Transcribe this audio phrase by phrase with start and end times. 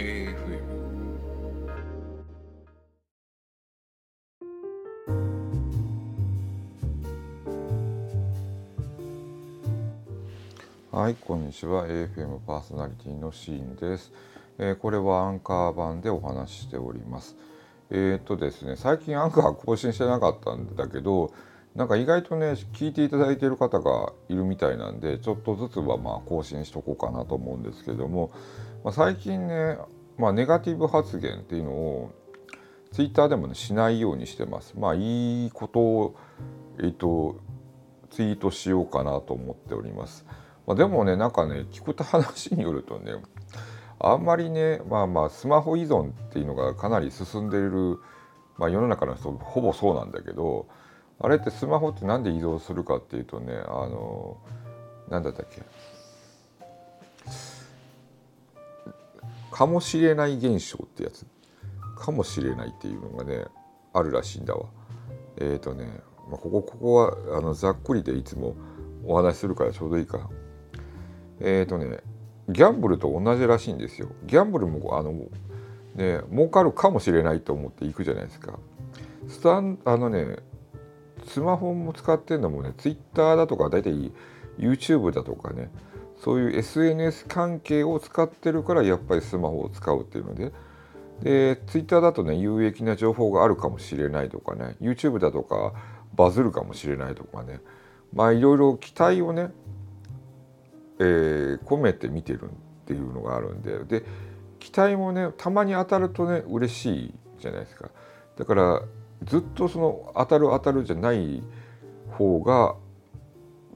[0.00, 0.62] AFM
[10.90, 11.86] はいこんにちは。
[11.86, 14.10] AFM パーソナリティのシーンです、
[14.58, 17.36] えー、これはアンカー版でお話ししております。
[17.90, 21.30] えー、っとですね最近アンカー更新してなかったんだけど
[21.74, 28.32] なんか意外とね聞いていただいている方がいるみたいなんでちょっとずつはまあ更新しとこうかなと思うんですけども、
[28.84, 29.78] まあ、最近ね、
[30.18, 32.12] まあ、ネガティブ発言っていうのを
[32.92, 34.74] ツイッターでもねしないようにしてます。
[34.76, 36.16] まあいいことを
[36.82, 37.36] えっと
[38.10, 40.26] ツイートしようかなと思っております。
[40.66, 43.12] まあ、でもねなんかね聞くと話によるとね
[44.00, 47.98] あんまりねまあまあスマホ依存っていうのがかなり進んでいる、
[48.58, 50.66] まあ、世の中の人ほぼそうなんだけど
[51.20, 54.38] あれってスマホって何で移動するかっていうとねあの
[55.10, 55.62] 何だったっけ
[59.50, 61.26] かもしれない現象ってやつ
[61.96, 63.44] かもしれないっていうのがね
[63.92, 64.66] あるらしいんだわ。
[65.36, 68.54] えっ、ー、とね、まあ、ここここはあのざっくりでいつも
[69.04, 70.30] お話しするからちょうどいいか。
[71.40, 71.98] えっ、ー、とね
[72.48, 74.08] ギャンブルと同じらしいんですよ。
[74.24, 75.12] ギャンブルもあの
[75.94, 78.58] ね儲かるかもしれないと思って行くじゃないですか。
[79.28, 80.38] スタンあのね
[81.30, 82.74] スマホも使ってるのもね。
[82.76, 84.12] Twitter だとか大体
[84.58, 85.70] YouTube だとかね。
[86.18, 90.52] そういう SNS 関係を使ってるからやっぱりスマホを使うっていうので。
[91.22, 94.76] で Twitter だとね有益な情報があるかもしれないとかね。
[94.80, 95.72] YouTube だとか
[96.14, 97.60] バズるかもしれないとかね。
[98.12, 99.52] まあいろいろ期待をね、
[100.98, 102.46] えー、込めて見てるっ
[102.86, 103.84] ていうのがあるんで。
[103.84, 104.04] で
[104.58, 107.90] 期待もねたまに当たるとね嬉しいじゃないですか。
[108.36, 108.82] だから
[109.24, 111.42] ずっとその当たる当たるじゃない
[112.10, 112.74] 方が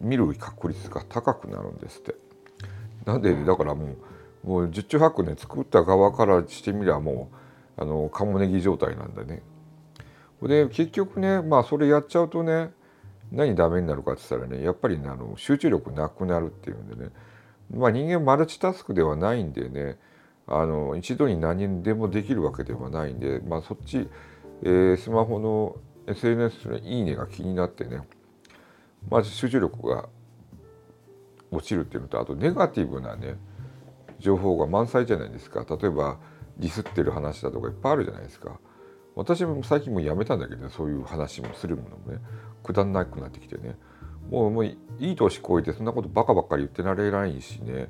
[0.00, 2.14] 見る確率が高くなるんですって。
[3.04, 3.96] なんでだからも
[4.44, 7.30] うもう十中八九ね作った側からしてみればも
[7.78, 9.42] うあのカモネギ状態なんだね。
[10.42, 12.70] で結局ねまあそれやっちゃうとね
[13.30, 17.10] 何ダメになるかって言ったらねやっぱり、ね、あの集中力なくなるっていうんでね
[17.74, 19.98] まあ人間マルチタスクではないんでね
[20.46, 24.08] あの一度に何でもできるわけではないんでまあそっち
[24.62, 25.76] えー、スマホの
[26.06, 28.02] SNS のいいねが気になってね
[29.08, 30.08] まず集中力が
[31.50, 33.36] 落ちるっていうのとあとネガティブなね
[34.18, 35.64] 情報が満載じゃないですか。
[35.68, 36.18] 例えば
[36.58, 38.60] ディスってる話だとかいっぱいあるじゃないですか。
[39.16, 42.18] 私も最近もうやめたんだけど、ね、そういう話もするものもね
[42.62, 43.76] くだんなくなってきてね。
[44.30, 47.88] もうもういい年こいてそんなことバカばっかり言ってられないしね。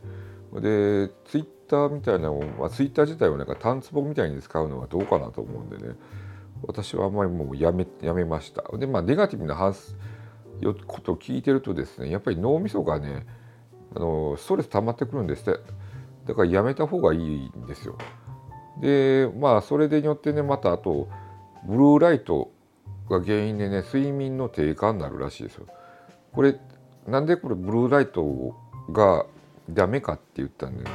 [0.54, 5.94] でツイッターみたいなのまあ、ツイッター自体をなんか単壺みたいに使うのはどうかなと思うんでね。
[6.62, 8.65] 私はあまりもうやめやめました。
[8.76, 9.56] でまあネガティブな
[10.87, 13.26] ことを聞いてるとですねやっぱり脳みそがね
[13.94, 15.60] あのストレス溜まってくるんですって
[16.26, 17.97] だからやめた方がいいんですよ。
[18.81, 21.09] でまあそれでによってねまたあと
[21.66, 22.50] ブルーライト
[23.09, 25.66] が原因でね睡眠の低下になるらしいですよ。
[26.32, 26.59] これ
[27.06, 28.54] なんでこれブルーライト
[28.92, 29.27] が
[29.69, 30.91] ダメかって言ったんだ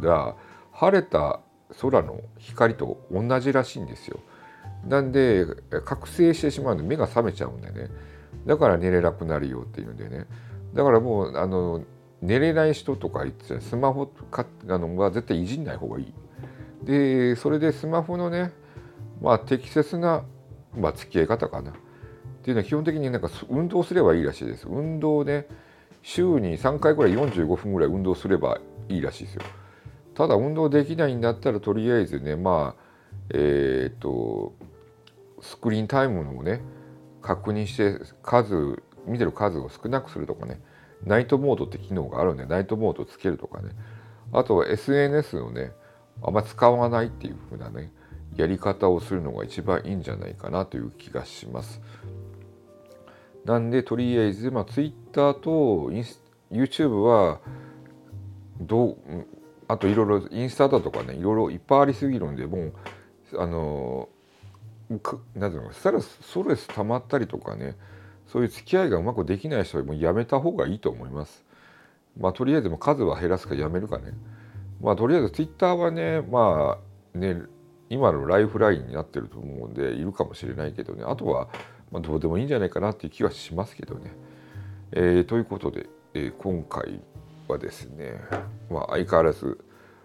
[0.00, 0.34] が
[0.72, 1.40] 晴れた
[1.80, 4.20] 空の光と同じらしいんですよ。
[4.86, 5.46] なんで
[5.84, 7.88] 覚醒してしまうんで目が覚めちゃうんでね
[8.46, 10.26] だから寝れなくなるよっていうんでね
[10.74, 11.84] だからもうあの
[12.20, 16.14] 寝れない人とか言ってスマホかあのは絶対いじんない方がいい。
[16.84, 18.52] でそれでスマホのね
[19.20, 20.24] まあ適切な、
[20.76, 21.74] まあ、付き合い方かなっ
[22.42, 24.66] ていうのは基本的になんか運動すればいいらしいです。
[24.68, 25.46] 運動ね
[26.02, 29.42] 週に3回ぐらい45分ぐらい運動すればいいらしいですよ。
[30.14, 32.82] ただ運動できないんだったらとりあえずねまあ
[33.34, 34.52] えっ、と
[35.42, 36.62] スクリーンタイムをね
[37.20, 40.60] 確認して数見てる数を少なくするとかね
[41.04, 43.70] ナイトモードって機能があるんでナイトモードつけるとかね
[44.32, 45.72] あとは SNS をね
[46.22, 47.92] あんま使わないっていう風なね
[48.36, 51.82] やり方をするのが一番いいんじゃないかなという気がします。
[53.44, 57.40] なんでとりあえず、まあ、Twitter とインス YouTube は
[58.60, 58.96] どう
[59.66, 62.72] あといろいろインスタだとかねいろいろいっぱいありすぎるんでもう
[63.38, 64.08] あの
[65.34, 67.76] なんていうのストレス溜まったりとかね
[68.26, 71.44] そういう付き合いがうまくできない人はもうやめた方がいいと思います。
[72.18, 74.12] まあとりあえずも数は減らすかやめるかね。
[74.80, 76.78] まあとりあえずツイッターはねま
[77.14, 77.42] あね
[77.90, 81.48] 今のライフラインになってると思うんでいるかもしれないけどねあとは
[81.90, 84.12] まどうでもいいんじゃないかなっていう気はしますけどね。
[84.92, 87.00] えー、ということで、えー、今回
[87.48, 88.20] はですね、
[88.70, 89.58] まあ、相変わらず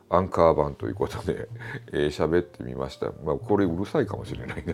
[0.10, 1.50] アンカー版ということで
[1.92, 3.12] えー、喋ってみました。
[3.24, 4.74] まあ、これうるさいかもしれないな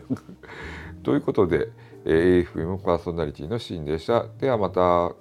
[1.04, 1.70] ということで、
[2.06, 4.26] えー、AFM パーソナリティのシーンでした。
[4.40, 5.16] ではまた。